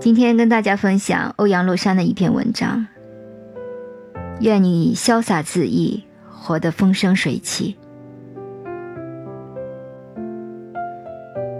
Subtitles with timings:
[0.00, 2.86] 今天跟大家分享欧阳洛山的一篇文章。
[4.40, 7.76] 愿你潇洒自意，活得风生水起。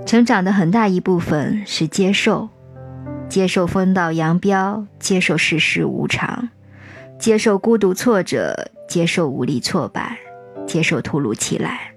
[0.07, 2.49] 成长的很大一部分是接受，
[3.29, 6.49] 接受分道扬镳，接受世事无常，
[7.19, 10.17] 接受孤独挫折，接受无力挫败，
[10.67, 11.93] 接受突如其来。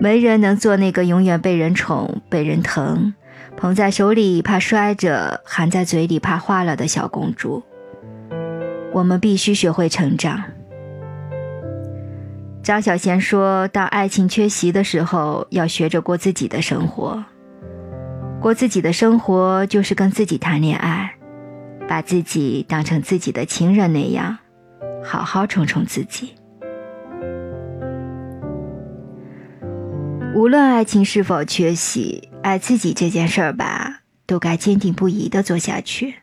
[0.00, 3.14] 没人能做那个永远被人宠、被人疼。
[3.56, 7.62] 捧在手里怕摔着，含在嘴里怕化了的小公主。
[8.92, 10.42] 我们必须学会成长。
[12.62, 17.24] 张小娴说：“当爱情缺席的时候，要学着过自己的生活。
[18.40, 21.14] 过自己的生活，就是跟自己谈恋爱，
[21.88, 24.36] 把自己当成自己的情人那样，
[25.02, 26.34] 好好宠宠自己。
[30.34, 36.14] 无论爱情是否缺席。”爱自己这件事儿吧，都该坚定不移的做下去。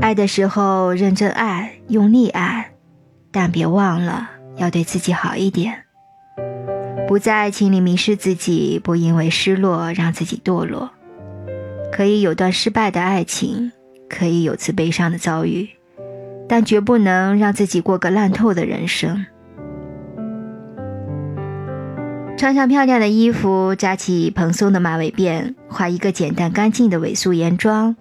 [0.00, 2.72] 爱的时候认真爱，用力爱，
[3.30, 5.84] 但别忘了要对自己好一点。
[7.06, 10.90] 不在爱情里迷失自己，不因为失落让自己堕落。
[11.92, 13.70] 可以有段失败的爱情，
[14.08, 15.68] 可以有次悲伤的遭遇，
[16.48, 19.24] 但绝不能让自己过个烂透的人生。
[22.42, 27.94] 穿上漂亮的衣服，扎起蓬松的马尾辫，画一个简单干净的伪素颜妆，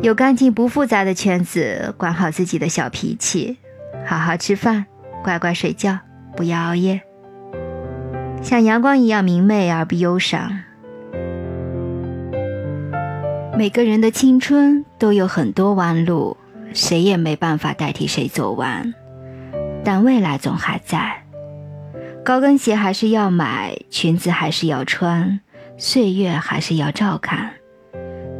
[0.00, 3.58] 有干净不复杂的圈子，管好自己的小脾气，
[4.06, 4.86] 好好吃饭，
[5.24, 5.98] 乖乖睡觉，
[6.36, 7.00] 不要熬夜，
[8.42, 10.60] 像阳光一样明媚而不忧伤。
[13.58, 16.36] 每个人的青春都有很多弯路，
[16.72, 18.94] 谁也没办法代替谁走完，
[19.82, 21.24] 但未来总还在。
[22.28, 25.40] 高跟鞋还是要买，裙子还是要穿，
[25.78, 27.52] 岁月还是要照看。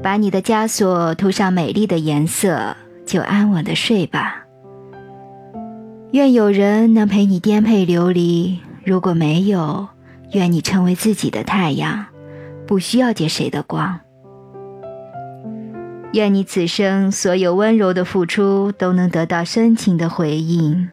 [0.02, 2.76] 把你的枷锁涂上美丽的颜色，
[3.06, 4.44] 就安稳的睡吧。
[6.12, 9.88] 愿有人能陪你颠沛流离，如果没有，
[10.32, 12.04] 愿你成为自己的太阳，
[12.66, 13.98] 不需要借谁的光。
[16.12, 20.90] 愿你此生所有温柔的付出都能得到深情的回应。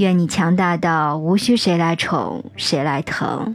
[0.00, 3.54] 愿你强大到无需谁来宠，谁来疼，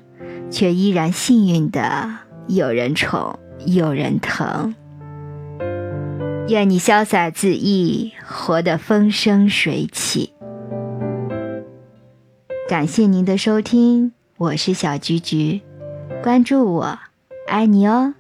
[0.51, 4.75] 却依然幸运的有人宠，有人疼。
[6.47, 10.33] 愿你潇洒自意，活得风生水起。
[12.69, 15.61] 感谢您的收听，我是小菊菊，
[16.21, 16.99] 关注我，
[17.47, 18.13] 爱你哦。